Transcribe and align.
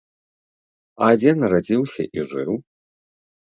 А 1.09 1.11
дзе 1.21 1.35
нарадзіўся 1.43 2.03
і 2.17 2.29
жыў? 2.33 2.51